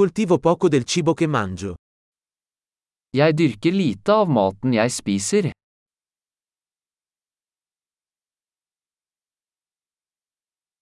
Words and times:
coltivo 0.00 0.38
poco 0.38 0.68
del 0.68 0.84
cibo 0.84 1.12
che 1.12 1.26
mangio. 1.26 1.74
Jeg 3.14 3.34
dyrker 3.34 3.74
lite 3.74 4.10
av 4.10 4.30
maten 4.32 4.72
jeg 4.72 4.88
spiser. 4.88 5.50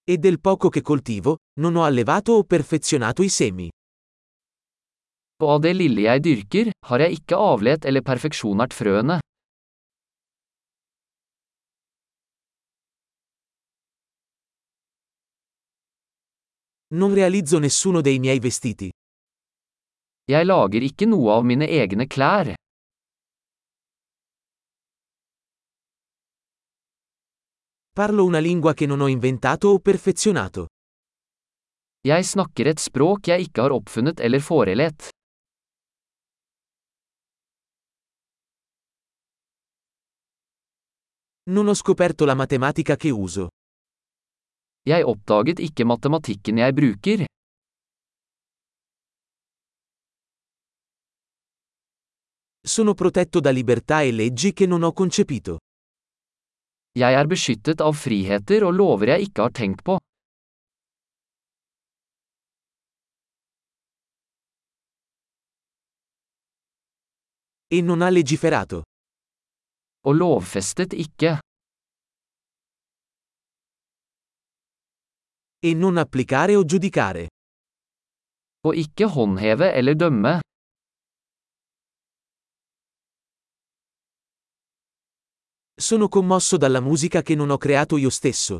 E 0.04 0.18
del 0.18 0.38
poco 0.38 0.68
che 0.68 0.82
coltivo, 0.82 1.38
non 1.58 1.74
ho 1.74 1.82
allevato 1.82 2.34
o 2.34 2.44
perfezionato 2.44 3.24
i 3.24 3.28
semi. 3.28 3.68
Og 5.42 5.48
av 5.50 5.60
det 5.66 5.74
lille 5.74 6.06
jeg 6.06 6.22
dyrker, 6.22 6.70
har 6.86 7.02
jeg 7.02 7.18
ikke 7.18 7.34
avlet 7.34 7.88
eller 7.90 8.06
perfeksjonert 8.06 8.70
frøene. 8.72 9.18
Non 16.94 17.12
realizzo 17.12 17.58
nessuno 17.58 18.00
dei 18.00 18.20
miei 18.20 18.38
vestiti. 18.38 18.88
Jeg 20.28 20.44
lager 20.44 20.84
ikke 20.84 21.06
noe 21.08 21.30
av 21.38 21.44
mine 21.48 21.64
egne 21.64 22.04
klær. 22.04 22.50
Parlo 27.96 28.26
una 28.26 28.38
lingua 28.38 28.74
che 28.74 28.84
non 28.86 29.00
ho 29.00 29.08
inventato 29.08 29.68
o 29.68 29.78
perfezionato. 29.78 30.66
Jeg 32.04 32.24
snakker 32.24 32.68
et 32.68 32.78
språk 32.78 33.30
jeg 33.32 33.48
ikke 33.48 33.64
har 33.64 33.72
oppfunnet 33.72 34.20
eller 34.20 34.44
forelett. 34.44 35.08
Non 41.48 41.66
ho 41.68 41.74
scoperto 41.74 42.26
la 42.26 42.34
matematica 42.34 42.96
che 42.96 43.10
uso. 43.10 43.48
Jeg 44.84 45.08
oppdaget 45.08 45.58
ikke 45.58 45.88
matematikken 45.88 46.58
jeg 46.58 46.74
bruker. 46.74 47.24
Sono 52.68 52.92
protetto 52.92 53.40
da 53.40 53.48
libertà 53.48 54.02
e 54.02 54.12
leggi 54.12 54.52
che 54.52 54.66
non 54.66 54.82
ho 54.82 54.92
concepito. 54.92 55.56
Jeg 56.92 57.14
er 57.16 57.26
beskyttet 57.26 57.80
av 57.80 57.94
friheter 57.96 58.66
og 58.68 58.74
lover 58.76 59.14
jeg 59.14 59.30
ikke 59.30 59.40
har 59.46 59.52
tenkt 59.56 59.80
på. 59.86 59.96
E 67.72 67.80
non 67.80 68.04
ha 68.04 68.10
legiferato. 68.12 68.82
Og 70.04 70.14
lovfestet 70.20 70.92
ikke. 70.92 71.38
E 75.64 75.72
non 75.72 75.96
applicare 75.96 76.52
o 76.60 76.66
giudicare. 76.68 77.28
Og 78.68 78.76
ikke 78.76 79.08
håndheve 79.08 79.72
eller 79.72 79.96
dømme. 79.96 80.36
Sono 85.80 86.08
commosso 86.08 86.56
dalla 86.56 86.80
musica 86.80 87.22
che 87.22 87.36
non 87.36 87.50
ho 87.50 87.56
creato 87.56 87.96
io 87.96 88.10
stesso. 88.10 88.58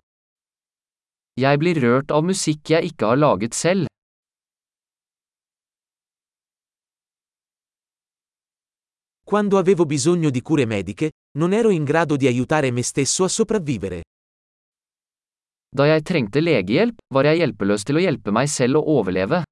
Jeg 1.35 1.59
blir 1.59 1.81
rørt 1.83 2.13
av 2.15 2.23
musikk 2.23 2.71
jeg 2.71 2.93
ikke 2.93 3.09
har 3.11 3.19
laget 3.19 3.55
selv. 3.59 3.91
Quando 9.27 9.59
avevo 9.59 9.85
bisogno 9.85 10.31
di 10.31 10.41
cure 10.43 10.65
mediche, 10.65 11.11
non 11.39 11.53
ero 11.53 11.71
in 11.71 11.83
grado 11.83 12.15
di 12.15 12.29
aiutare 12.29 12.71
me 12.71 12.83
stesso 12.83 13.25
a 13.25 13.29
sopravvivere. 13.29 14.03
Da 15.75 15.91
jeg 15.91 16.05
trengte 16.05 16.41
legehjelp, 16.41 17.03
var 17.11 17.27
jeg 17.27 17.43
hjelpeløs 17.43 17.83
til 17.83 17.99
å 17.99 18.05
hjelpe 18.07 18.31
meg 18.31 18.47
selv 18.47 18.79
å 18.79 18.87
overleve. 19.03 19.43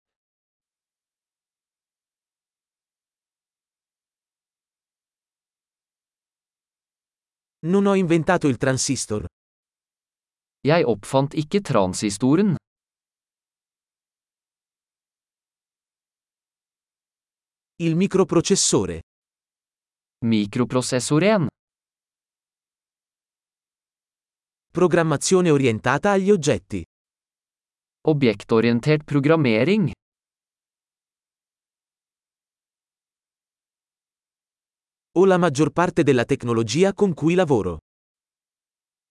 Non 7.66 7.86
ho 7.86 7.94
inventato 7.94 8.46
il 8.46 8.58
transistor. 8.58 9.24
Jeg 10.60 10.84
oppfant 10.86 11.34
ikke 11.34 11.60
transistoren. 11.60 12.54
Il 17.82 17.96
microprocessore. 17.96 19.00
Mikroprosessoren. 20.24 21.48
Programmazione 24.70 25.50
orientata 25.50 26.12
agli 26.12 26.30
oggetti. 26.30 26.84
Objektorientert 28.06 29.02
programmering. 29.02 29.90
O 35.18 35.24
la 35.24 35.38
maggior 35.38 35.72
parte 35.72 36.02
della 36.02 36.26
tecnologia 36.26 36.92
con 36.92 37.14
cui 37.14 37.34
lavoro. 37.34 37.78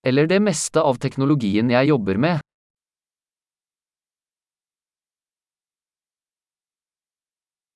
Eller 0.06 0.28
det 0.28 0.38
meste 0.40 0.80
av 0.80 1.00
teknologien 1.02 1.72
jeg 1.74 1.88
jobber 1.90 2.20
med. 2.22 2.40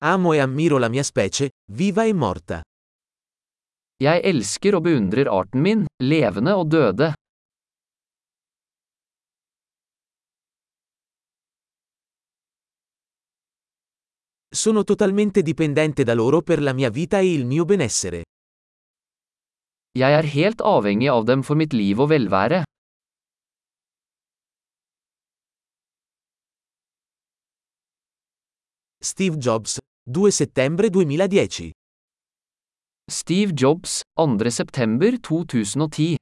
Amo 0.05 0.33
e 0.33 0.39
ammiro 0.39 0.77
la 0.77 0.89
mia 0.89 1.03
specie, 1.03 1.49
viva 1.73 2.05
e 2.05 2.13
morta. 2.13 2.61
Jeg 3.97 4.21
elsker 4.21 4.77
og 4.77 4.85
beundrer 4.85 5.25
arten 5.25 5.65
min, 5.65 5.85
levende 5.97 6.53
og 6.53 6.69
døde. 6.69 7.09
Sono 14.51 14.83
totalmente 14.83 15.43
dipendente 15.43 16.03
da 16.03 16.15
loro 16.15 16.41
per 16.41 16.59
la 16.59 16.73
mia 16.73 16.89
vita 16.89 17.19
e 17.19 17.33
il 17.33 17.45
mio 17.45 17.65
benessere. 17.65 18.23
Jeg 19.93 20.11
er 20.11 20.25
helt 20.25 20.61
avhengig 20.61 21.09
av 21.09 21.25
dem 21.25 21.43
for 21.43 21.55
mitt 21.55 21.73
liv 21.73 21.99
og 22.01 22.09
velvære. 22.09 22.63
Steve 29.01 29.37
Jobs, 29.37 29.77
2 30.09 30.31
settembre 30.31 30.89
2010. 30.89 31.69
Steve 33.09 33.53
Jobs, 33.53 34.01
2. 34.17 34.49
september 34.49 35.17
2010 35.21 36.17